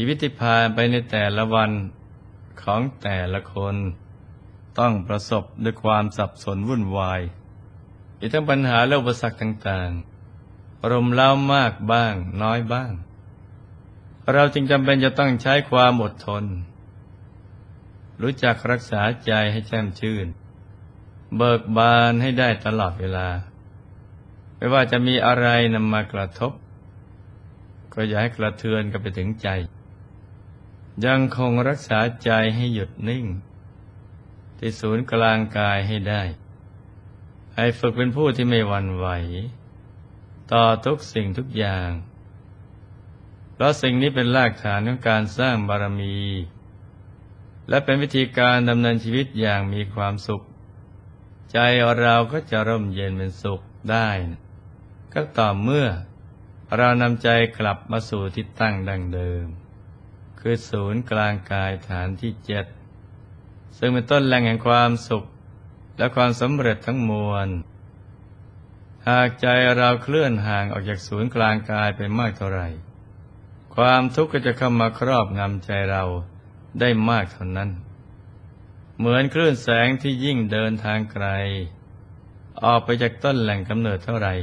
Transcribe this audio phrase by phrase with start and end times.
[0.00, 1.70] ชีวิตที่ผ่านไปในแต่ละวัน
[2.62, 3.76] ของแต่ละคน
[4.78, 7.20] ต้องประสบด้วยความสับสนวุ่นวาย
[8.18, 12.92] อีกทั้งปัญหาและอุปสรรคต่างๆรมเล่ามากบ้างน้อยบ้าง
[14.32, 16.44] เราจึงจำเป็นจะต้องใช้ความอดทน
[18.22, 20.26] รู้จักรักษาใจให้แจ่มชื่น
[21.36, 23.28] เบิกบานให้ได้ตลอดเวลา
[24.56, 26.52] ไม่ว่าจะมีอะไรนำมากระทบ
[27.94, 29.48] ก็อย่าให้กระเทือนกันไปถึงใจ
[31.06, 33.24] ยังคงรักษาใจให้หยุดนิ่ง
[34.58, 36.22] ที่ศูนย์กลางกายให้ได้
[37.56, 39.06] ให้ฝึกเป็นผู้ที่ไม่หวั่นไหว
[40.52, 41.90] ต่อทุกสิ่งทุกอย่าง
[43.52, 46.18] เพราะสิ่งนี้เป็นรากฐานของการสร้างบารมี
[47.68, 50.42] และเป็นวิธีการดำเนินชีวิตอย่างมีความสุข
[51.52, 51.58] ใจ
[52.00, 53.60] เราก็จะร่มเย็นเป็นสุข
[53.90, 54.08] ได้
[55.12, 55.86] ก็ต่อเมื่อ
[56.76, 59.46] เรานำใจกลับมาสู่ที่ตั้งดังเดิม
[60.38, 62.66] คือศูนย์กลางกายฐานที่เจ็ด
[63.78, 65.24] ซึ่งเป็นต้นแหล่งแห่งความสุข
[65.98, 67.48] และความสำเร็จทั้งมวล
[69.08, 72.68] หากใจเราเคลื่อนห่างออกจากศูนย์กลางกายไปมากเท่าไหร่
[73.74, 76.04] ความทุกข์ก็จะเข้ามาครอบงำใจเรา
[76.80, 77.70] ได้มากเท่านั้น
[78.98, 81.26] เหมือนคลื่นแสงที่ยิ่งเดินทางไกล
[82.64, 84.34] ออกไปจากต้นแหล่งกำเนิดเท่าไหร่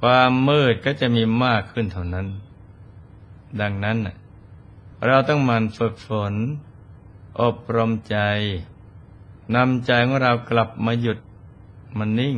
[0.00, 2.26] ความมืดก็จะมีมากขึ้นเท่านั้น
[3.60, 3.98] ดังนั้น
[5.06, 6.34] เราต้องมันฝึกฝน
[7.40, 8.18] อบรมใจ
[9.54, 11.18] นำใจของเรากลับมาหยุด
[11.98, 12.36] มันนิ่ง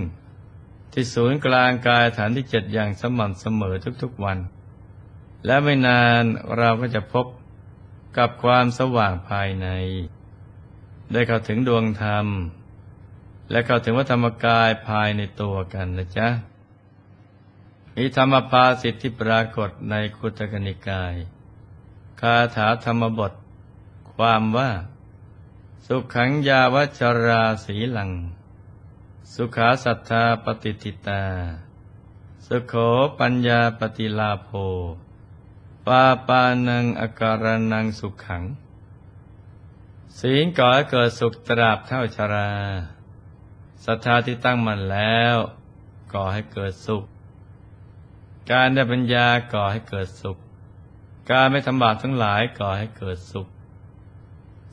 [0.92, 4.38] ที่ศูนย์กลางกายฐานที่เจ็ดอย่างสม่ำเสมอทุกๆวัน
[5.46, 6.22] และไม่นาน
[6.58, 7.26] เราก็จะพบ
[8.18, 9.68] กับความสว่างภายใน
[11.12, 12.26] ได้เข้าถึงดวงธรรม
[13.50, 16.28] และเข้าถึงวัธรรมกายภายในตัวกันนะจ๊ะ
[17.96, 21.14] มีธรรมภาสิทธิปรากฏในคุตกนิกาย
[22.20, 23.32] คาถาธรรมบท
[24.14, 24.70] ความว่า
[25.86, 28.12] สุขังยาวัชราสีลัง
[29.34, 31.24] สุขาสัทธาปฏิติตา
[32.46, 32.74] สุโข
[33.18, 34.50] ปัญญาปฏิลาโภ
[35.86, 38.42] ปาปานังอาการนังสุขัง
[40.18, 42.50] ศีลก่อให้เกิดสุขตราบเท่าชรา
[43.84, 45.36] ศรัทธาที่ตั้งมั่นแล้ว
[46.12, 47.04] ก่อให้เกิดสุข
[48.50, 50.38] การได้ปัญญาก่อให้เกิดสุข
[51.30, 53.48] การไม่ทำบาปทั้งหลายก่อให้เกิดสุข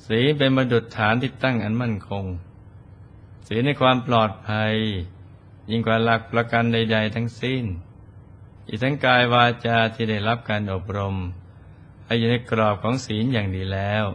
[0.07, 2.25] ศีลเป็นบรรดุฐานที่ตั้งอันมั่นคง
[3.47, 4.73] ศีลในความปลอดภัย
[5.69, 7.63] ยิ่งกว่าหลักประกันใด ๆ ทั้งสิ้น
[8.67, 11.15] อีกทั้งกายวาจาที่ได้รับการอบรม
[12.05, 14.05] ให้อยู่ในกรอบของศีลอย่างดีแล้ว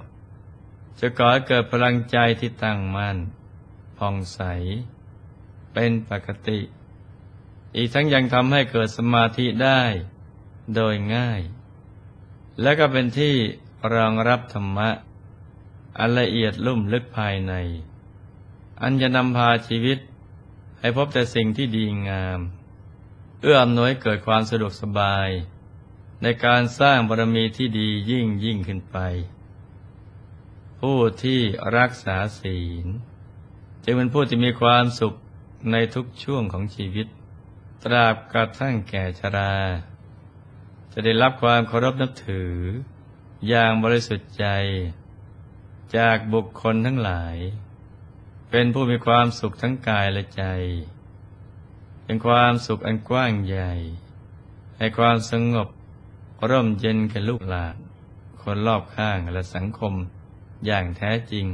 [0.99, 3.17] จะก่อให้เกิดพลังใจที่ตั้งมั่น
[3.99, 4.41] ผ่องใส
[5.73, 6.61] เป็นปกติ
[7.77, 9.83] อีกทั้งยังทำให้เกิดสมาธิได้
[10.75, 11.41] โดยง่าย
[12.63, 13.35] และก็เป็นที่
[13.95, 14.89] รองรับธรรมะ
[15.99, 17.55] อันละเอียดลุ่มลึกภายใน
[18.83, 19.99] อันจะนำพาชีวิต
[20.81, 22.41] ให้พบแต่สิ่งที่ดีงาม
[23.41, 25.29] เอื้ออำนวยเกิดความสะดวกสบาย
[26.23, 28.99] ในการสร้างบารมีที่ดียิ่งยิ่งขึ้นไป
[30.81, 31.41] ผู้ที่
[31.77, 32.87] รักษาศีล
[33.85, 35.15] จึงเป็นผู้ที่มีความสุข
[35.73, 37.07] ในทุกช่วงของชีวิต
[37.85, 39.55] ตราบกระทั่งแก่ชรา
[40.93, 42.55] จะได้รับความเคารพนับถือ
[43.49, 44.47] อย่างบริสุทธิ์ใจ
[45.97, 47.37] จากบุคคลทั้งหลาย
[48.51, 50.45] เป็นผู้มีความสุขทั้งกายและใจ
[52.05, 53.73] เป็นความสุขอันกว้างใหญ่
[54.79, 55.69] ให้ความสงบ
[56.51, 57.77] ร่มเย็นแก่ลูกหลาน
[58.43, 59.95] คนรอบข้างและสังคม
[60.67, 61.49] อย่างแท้จริง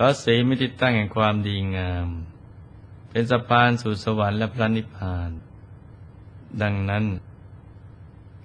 [0.00, 2.08] พราะสีมิติตั้งแห่งความดีงาม
[3.10, 5.30] เป็นสะพานสู่สวรรค์และพระนิพพาน
[6.62, 7.04] ดังนั้น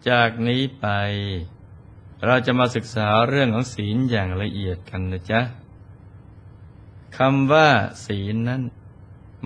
[0.09, 0.88] จากนี้ไป
[2.25, 5.41] เราจะมาศึกษาเรื่องของศีลอย่างละเอียดกันนะจ๊ะ
[7.17, 7.69] คำว่า
[8.05, 8.61] ศีลนั้น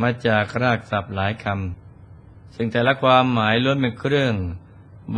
[0.02, 4.36] มาจากรากศัพท์หลายคำซึ่งแต่ละความหมายล้วนเป็นเครื่อง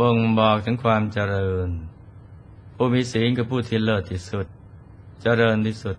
[0.00, 1.68] บ่งบอกถึงความเจริญ
[2.74, 4.46] ผู้มีศีลคือผู้ที่เลิศที่สุด
[5.22, 5.96] เจริญที่สุด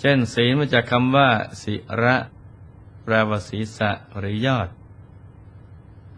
[0.00, 1.28] เช่น ศีลมาจากคำว่า
[1.62, 2.16] สิระ
[3.04, 4.68] แปลว่าศีรษะหรือยอด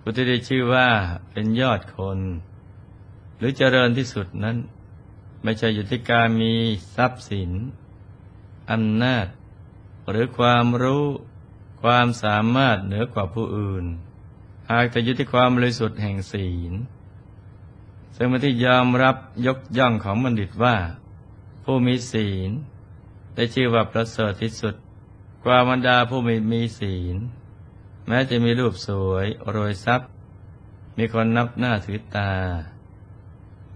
[0.06, 0.88] ผู้ที่ได้ชื่อว่า
[1.30, 2.18] เป็นยอดคน
[3.36, 4.56] หรือเจริญที่สุดนั้น
[5.42, 6.54] ไม่ใช่อยู่ที่การมี
[6.96, 7.50] ทรัพย์สิน
[8.70, 9.26] อำนาจ
[10.10, 11.04] หรือความรู้
[11.82, 13.84] ความสามารถเหนือกว่าผู้อื่น
[14.70, 16.72] หากแต่อยู่ที่ความบริสุทธิ์แห่งศีล
[18.16, 19.16] ซึ่งเป็นที่ยอมรับ
[19.46, 20.76] ยกย่องของบัณฑิตว่า
[21.64, 22.50] ผู้มีศีล
[23.34, 24.74] ได้ชื่อว่าประเสริฐที่สุด
[25.44, 27.16] กว่าบรรดาผู้ไม่มีศีล
[28.06, 30.08] แม้จะมีรูปสวยโรยทรัพย์
[30.98, 32.32] มีคนนับหน้าถือตา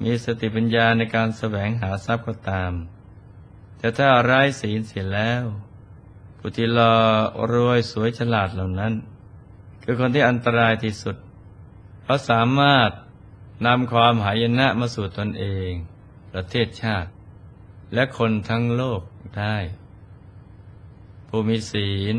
[0.03, 2.73] มีสติปัญญาในการแสวงหาทรัพย์ก็ตาม
[3.79, 5.45] แต่ถ้าไร้ศีลเสียแล้ว
[6.39, 6.95] ผู้ที่รอ
[7.53, 8.93] รวยสวยฉลาดเหล่านั้น
[9.83, 11.17] คือคนที่อันตรายที่สุด
[12.03, 12.91] เพราะสามารถ
[13.67, 15.71] นำความหายนะมาสู่ตนเอง
[16.33, 17.11] ประเทศชาติ
[17.95, 19.01] และคนทั้งโลก
[19.39, 19.57] ได้
[21.29, 22.17] ผู้มีศีล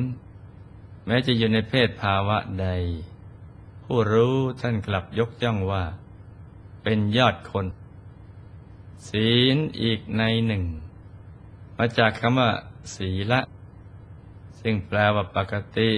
[1.10, 2.68] ม้จะอยู่ในเพศภาวะใด
[3.86, 5.84] ผู้รู้ท่านกลับยกย่องว่า
[6.84, 7.66] เป็นยอดคน
[9.10, 10.64] ศีลอีกในหนึ่ง
[11.78, 12.52] มาจากคำว่า
[12.96, 13.40] ศีละ
[14.62, 15.90] ซึ่งแปลว่าปกติ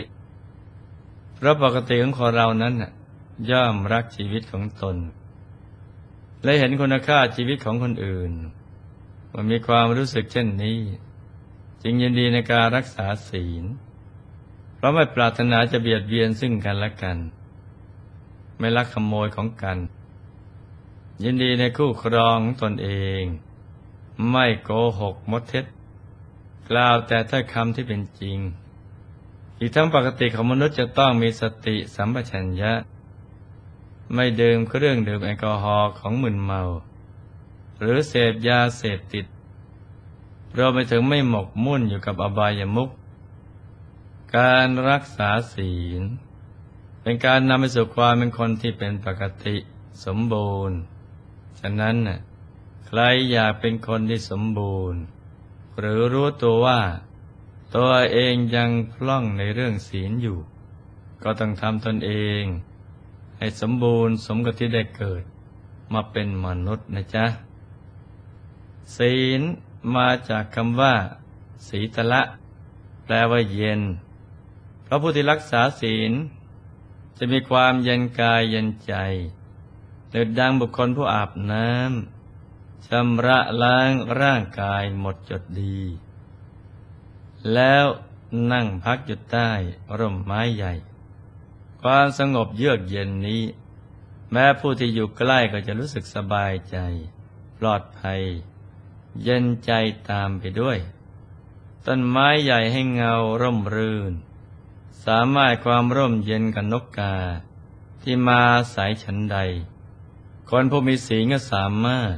[1.36, 2.76] เพราะปกติของคนเรานั้น
[3.50, 4.98] ย่อมรักชีวิตของตน
[6.44, 8.34] และเห็นคุณค่าชีวิตของคนอื่น
[9.34, 10.80] ว่ามีความรู้สึกเช่นนี้
[11.82, 13.64] จึงยินดีในการรักษาศีล
[14.82, 17.18] เพราะไม่ปรารถนาจะเบียดเบียนซึ่งกันและกัน
[18.60, 19.78] ไม่ลักขโมยของกัน
[21.24, 22.90] ยินดีในคู่ครองตนเอ
[23.22, 23.24] ง
[24.32, 24.70] ไม่โก
[25.00, 25.66] หกมดเท็จ
[26.70, 28.38] กล่าวแต่ถ้อยคำที่เป็นจริง
[29.60, 32.74] อีกทั้งปกติของมนุษย์จะต้องมีสติสัมปชัญญะ
[34.14, 36.62] ไม่ดื่มเครื่องดื่มแอลกอฮอล์ของมึนเมา
[37.80, 39.26] หรือเสพยาเสพติด
[40.56, 42.90] เราไปถึงไม่หมกมุ่นอยู่กับอบายามุข
[44.38, 46.02] การรักษาศีล
[47.02, 49.56] เป็นการนำไปสู่ความเป็นคนที่เป็นปกติ
[50.06, 50.78] สมบูรณ์
[51.60, 52.20] ฉะนั้นน่ะ
[52.86, 53.00] ใคร
[53.32, 55.02] อยากเป็นคนที่สมบูรณ์
[55.80, 56.82] หรือรู้ตัวว่า
[57.76, 60.38] ตัวเองยังพล่องในเรื่องศีลอยู่
[61.24, 62.12] ก็ต้องทำตนเอ
[62.42, 62.44] ง
[63.38, 65.24] ให้สมบูรณ์สมกับที่ได้เกิด
[65.94, 67.26] มาเป็นมนุษย์นะจ๊ะ
[68.98, 69.42] ศีล
[69.96, 70.96] มาจากคำว่า
[71.68, 72.22] ศีตละ
[73.04, 73.82] แปลว่าเย็น
[74.92, 76.12] ราะผู้ที่รักษาศีล
[77.18, 78.94] จะมีความเย็นกายเย็นใจ
[80.10, 83.92] เดือดดังบุคคลผู้อาบน้ำชำระล้าง
[84.22, 85.80] ร่างกายหมดจดดี
[87.54, 87.86] แล้ว
[88.52, 89.52] นั่งพักอยู่ใต้
[90.00, 90.74] ร่มไม้ใหญ่
[91.82, 93.44] ความสงบเยือกเย็นนี้
[94.32, 96.78] แม้ผู้ที่อยู่ใกล้ก็จะรู้สึกสบายใจ
[97.58, 98.22] ปลอดภัย
[99.24, 99.72] เย็นใจ
[100.10, 100.78] ตามไปด้วย
[101.86, 104.14] ต้นไม้ใหญ่ให้เงาร่มรื่น
[105.06, 107.16] สามารถความร่มเย็นกับนกกา
[108.02, 108.42] ที่มา
[108.74, 109.38] สายฉันใด
[110.50, 112.16] คนผู้มีสีก็สามารถ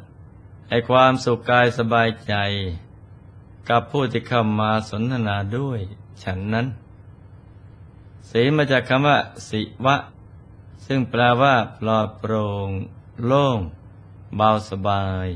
[0.69, 2.35] ให้ความสุขกายสบายใจ
[3.69, 5.79] กับผู้ที่เข้ามาสนทนาด้วย
[6.23, 6.67] ฉันนั้น
[8.29, 9.17] สีมาจากคำว่า
[9.49, 9.95] สิวะ
[10.85, 12.69] ซึ่งแปลว่าปลอดโปร่ง
[13.25, 13.59] โล่ง
[14.35, 15.27] เบาสบาย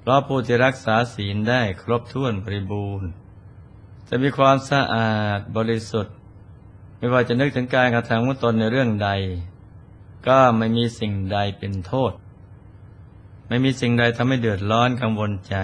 [0.00, 3.08] เพราะผู้ที่รักษาศีลได้ครบถ้วนบริบูรณ์
[4.08, 6.15] จะมีความสะอาดบริสุทธิ์
[7.06, 9.10] ไม่ว่าจะนึกถึงการกระทำของตนในเรื่องใด
[10.28, 12.12] ก็ไม่มีสิ่งใดเป็นโทษ
[13.48, 15.56] ไม่มีสิ่งใดทำให้เดือดร้อนกังวลใจ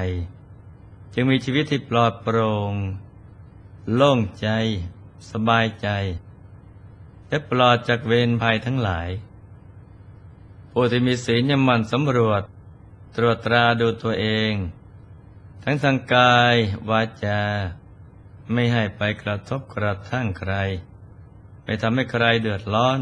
[1.14, 2.72] จึงมีชีวิตที่ปลอดโปร่ง
[3.94, 4.49] โล่งใจ
[5.30, 5.88] สบายใจ
[7.28, 9.08] และปลอดจากเวรภัยทั้งหลาย
[10.72, 12.42] ผู้ที่มีศีลยมันสำรวจ
[13.16, 14.52] ตรวจตราดูตัวเอง
[15.64, 16.56] ทั้งทางกาย
[16.90, 17.42] วาจา
[18.52, 20.54] ไม่ให้ไปกระทบกระทั่งใคร
[21.64, 22.99] ไม่ทำให้ใครเดือดร้อน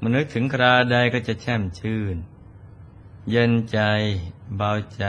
[0.00, 2.16] มนึกถึงคราใดก็จะแช่มชื่น
[3.30, 3.80] เย็นใจ
[4.56, 5.04] เบาใจ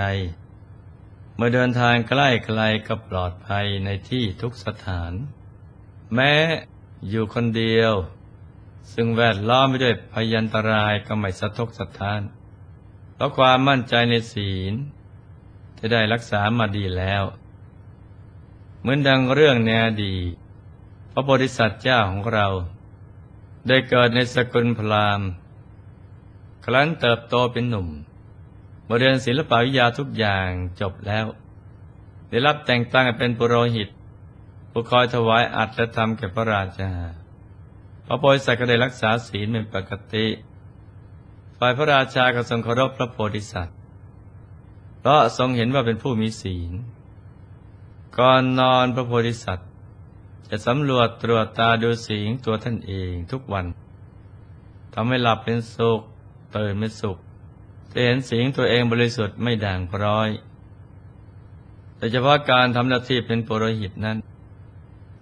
[1.35, 5.11] เมื่อเดินทางใกล้ไกลก็ปลอดภัยในที่ทุกสถาน
[6.13, 6.33] แม้
[7.09, 7.93] อยู่คนเดียว
[8.93, 12.21] ซึ่งแวดล้อมไปด้วยพยันตรายก็ไม่สะทกสะท้าน
[13.13, 14.73] เพราะความมั่นใจในศีล
[15.79, 17.23] จะได้รักษามาดีแล้ว
[18.79, 20.33] เหมือนดังเรื่องในอดีต
[21.19, 22.47] ระโพธิสัตว์เจ้าของเรา
[23.67, 25.27] ได้เกิดในสกุลพราหมณ์
[26.65, 27.87] ครั้นเติบโตเป็นหนุ่ม
[28.87, 30.49] มาเรียนศิลปวิทยาทุกอย่าง
[30.81, 31.25] จบแล้ว
[32.29, 33.89] ได้รับแต่งตั้งเป็นปุโรหิต
[34.71, 36.91] ผู้คอยถวายอัดและทำแก่พระราชา
[38.05, 40.27] พระโพธิสัตว์ก็ได้รักษาศีลเป็นปกติ
[41.57, 43.77] ฝ่ายพระราชาก็ทรงเคารพพระโพธิสัตว์
[44.99, 46.71] เพราะทรงเห็นว่าเป็นผู้มีศีล
[48.17, 49.68] ก่อนนอนพระโพธิสัตว์
[50.47, 53.65] จะสำรวจตรวจตาดูสีงตัวท่านเองทุกวัน
[54.93, 56.01] ทำให้หลับเป็นสุข
[56.55, 57.17] ตื่นไม่สุข
[57.91, 60.29] จะเห็นสียงตัวเองบริสุทธิ์ไม่ด่างพร้อย
[61.97, 64.17] แต่เฉพาะการทำหน้าที่เป็นปุโรหิตนั้น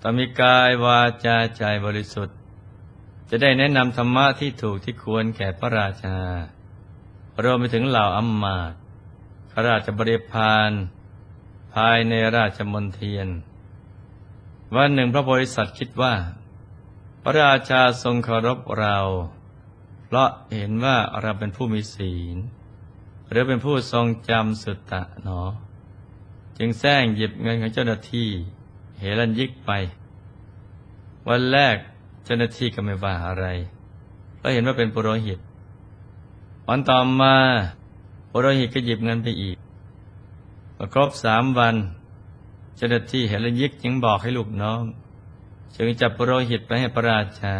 [0.01, 2.35] ต้องมีกายวาจาใจบริสุทธิ์
[3.29, 6.17] จะได้แนะนำธรรมะที่ถูกที่ควรแก่พระราชา
[7.43, 8.73] รวมไปถึงเหล่าอัมมาต
[9.51, 10.71] ข้าราชบริพาร
[11.73, 13.27] ภายในราชมนเทียน
[14.75, 16.13] วันหนึ่งพระโพธิสัตว์คิดว่า
[17.23, 18.97] พระราชาทรงเคารพเรา
[20.05, 22.37] เพราะเห็นว่าเราเป็นผู้มีศีล
[23.29, 25.41] หรือเป็นผู้ทรงจำสุตตะหนอ
[26.57, 28.29] จึงแซงหยิบเงินของเจ้าหน้าที่
[28.99, 29.71] เฮรันยิกไป
[31.27, 31.77] วันแรก
[32.25, 33.45] เจ้าหน้าที่ก็ไม่ว่าอะไร
[34.35, 35.39] เพราะเห็นว่าเป็นปุโรหิต
[36.67, 37.35] วันต่อมา
[38.31, 39.57] ปุโรหิตก็หยิบเงินไปอีก
[40.75, 41.75] พอครบสามวัน
[42.77, 44.83] เจ้าหน้าที่เฮรันยิกจึงบอกให้ลูกน้อง
[45.75, 47.55] จึงจับปโรหิตไปให้พระราชา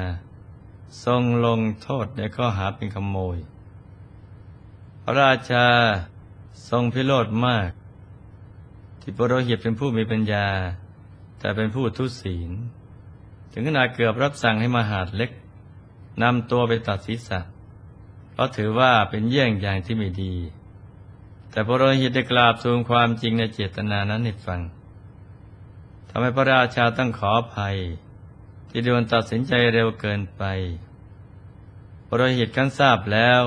[1.06, 3.38] ทรงลงโทษในข้อหาเป็นขโมย
[5.04, 5.66] พระราชา
[6.70, 7.72] ทรงพิโรธมาก
[9.02, 10.48] ที่ปโรหิตเป็นผู้มีปัญญา
[11.40, 12.52] แต่เป็นผู้ทุศีล
[13.52, 15.32] ถึงขนาดเกือบรับสั่งให้มหาดเล็ก
[16.22, 17.40] นำตัวไปตัดศีรษะ
[18.32, 20.34] เพราะถือว่าเป็นเยี่ยงอย่างที่ไม่ดี
[21.52, 27.78] แต่ปโรหิตได้กราบทูลความจริงในเจตนานั้นให้ฟังำให้พระราชาต้องขออภัย
[28.70, 30.44] ที่ด่วนตัดสินใจเร็วเกินไป
[32.08, 33.42] ปุโรหิตขั้นทราบแล้ว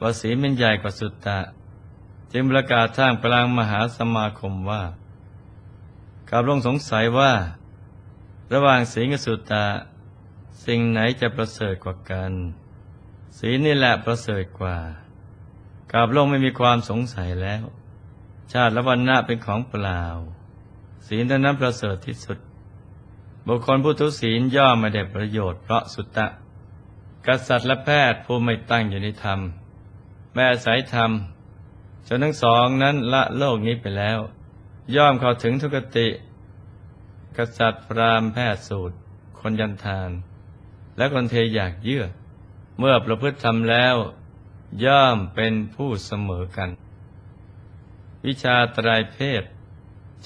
[0.00, 1.38] ว่าศีลเป็นใหญ่กว่าสุตตะ
[2.32, 4.82] จึงประกาศท่ามกลางมหาสมาคมว่า
[6.30, 7.32] กาบลงสงสัยว่า
[8.52, 9.66] ระหว่างศีลกับสุตตะ
[10.66, 12.32] สิ่งไหนจะประเสริฐกว่ากัน
[13.38, 14.76] ศีลนี่แหละประเสริฐกว่า
[15.92, 17.62] กาบลงไม่มีความสงสัยแล้ว
[18.52, 20.04] ชาติและวันหน้าเป็นของเปล่า
[21.06, 22.38] ศีลเท่านั้นประเสริฐที่สุด
[23.46, 26.26] บุคคลผู้ทุศีลย่อมไม่ได้ประโยชน์เพราะสุตตะ
[27.26, 29.40] กษัตริย์และแพทย์ผู้ไม่ตั้งอยู่ในธรรม
[30.34, 31.10] แม่สายธรรม
[32.08, 34.18] จนทั้งสองนั้นละโลกนี้ไปแล้ว
[34.96, 36.08] ย่อมเข้าถึงทุกติ
[37.36, 38.96] กษัตริย์พรามแพทย์สูตร
[39.38, 40.10] คนยันทาน
[40.96, 42.04] และคนเทอยากเยื่อ
[42.78, 43.96] เมื่อประพฤติธรรมแล้ว
[44.84, 46.70] ย่อมเป็นผู้เสมอกัน
[48.26, 49.42] วิชาตรายเพศ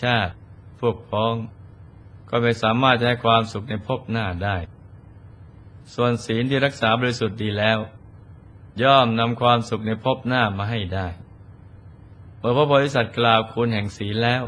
[0.03, 0.33] ชาติ
[0.81, 1.35] พวกพ้อง
[2.31, 4.57] ก็ไม่สามารถจะให้ความสุขในภพหน้าได้
[5.95, 7.79] ส่วนศีลที่รักษาบริสุทธิ์ดีแล้ว
[8.83, 11.07] ย่อมนำความสุขในภพหน้ามาให้ได้
[12.39, 14.43] เมื่อพระบริษัทกล่าวคุณแห่งศีลแล้ว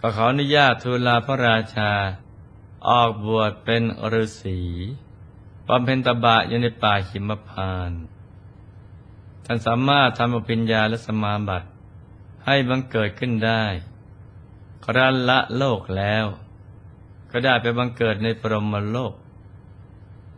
[0.00, 1.92] ก็ขออนุญาตทูลลาพระราชา
[2.88, 3.82] ออกบวชเป็น
[4.12, 4.60] ฤาษี
[5.68, 7.92] บำเพ็ญตบะอยู่ในป่าหิมพาน
[9.44, 11.68] ท่านสามารถทำอภิญญาและสมาบัติ
[12.46, 13.64] ให้บังเกิดขึ้นได้
[14.84, 16.26] ครั้นละโลกแล้ว
[17.30, 19.14] ก็ได้ไปบังเกิดในปรมโลก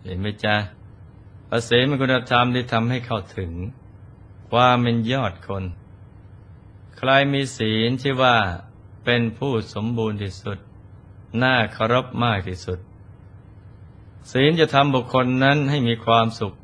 [0.04, 0.56] เห็นไหมจ๊ะ
[1.48, 3.52] ภาษีมันคุณธรรมที่ทำให้เข้าถึง
[4.50, 5.64] ความเป็นยอดคน
[6.96, 8.36] ใครมีศีลชื่อว่า
[9.04, 10.58] เป็นผู้สมบูรณ์ที่สุด
[11.42, 12.78] น่าเคารพมากที่สุด
[14.30, 16.54] ศีลจะทำบุคคลนั้นให้มีความสุข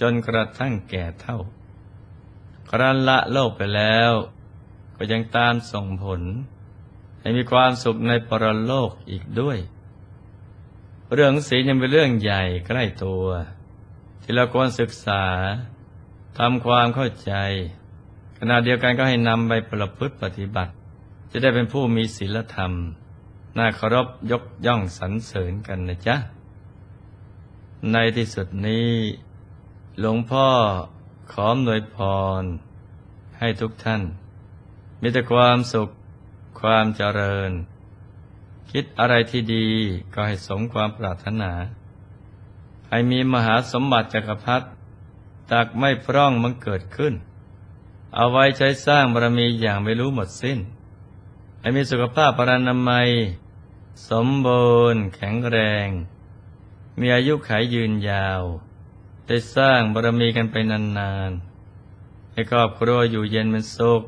[0.00, 1.38] จนกระทั่งแก่เท่า
[2.70, 4.12] ครั้นละโลกไปแล้ว
[4.96, 6.22] ก็ยังตามส่งผล
[7.20, 9.58] ให้มีความสุขในปรโลกอีกด้วย
[11.14, 13.24] เรื่องศีลยังเป็นเรื่องใหญ่ใกล้ตัว
[14.22, 15.24] ที่เราควรศึกษา
[16.38, 17.32] ทำความเข้าใจ
[18.38, 20.72] ขณะเดียวกันก็ให้นำไปประพฤติปฏิบัติ
[21.30, 22.72] จะได้เป็นผู้มีศีลธรรม
[23.56, 26.16] น่าเคารพยกย่องสรรเสริญกันนะจ๊ะ
[27.92, 28.90] ในที่สุดนี้
[30.00, 30.48] หลวงพ่อ
[31.32, 31.96] ขออำนวยพ
[32.40, 32.42] ร
[33.38, 34.02] ให้ทุกท่าน
[35.00, 35.88] มีแต่ความสุข
[36.60, 37.50] ความเจริญ
[38.70, 39.68] คิดอะไรที่ดี
[40.14, 41.52] ก็ให้สมความปรารถนา
[42.88, 44.66] ให้มีมหาสมบัติจักรพรรดิ
[45.52, 47.14] ตักไม่พร่องมันเกิดขึ้น
[48.14, 50.58] เอาไว้ใช้สร้างบารมีอย่างไม่รู้หมดสิ้น
[51.60, 53.08] ให้มีสุขภาพปรานามัย
[54.10, 55.88] สมบูรณ์ แข็งแรง
[57.00, 58.42] มีอายุขัยยืนยาว
[59.26, 64.02] ได้สร้างบารมีกันไปนานๆให้ครอบครัวอยู่เย็นเป็นสุข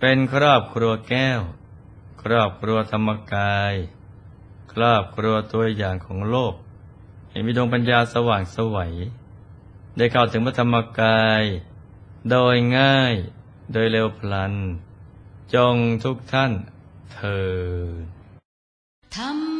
[0.00, 1.40] เป็นครอบครัวแก้ว
[2.22, 3.74] ครอบครัวธรรมกาย
[4.72, 6.54] ครอบครัวตัวอย่างของโลก
[7.30, 8.94] ให้มีดวงปัญญาสว่างสวัย
[9.96, 11.42] ได้เข้าถึงพระธรรมกาย
[12.30, 13.14] โดยง่าย
[13.72, 14.54] โดยเร็วพลัน
[15.54, 16.52] จงทุกท่าน
[17.14, 17.54] เธอ
[19.16, 19.53] ธรร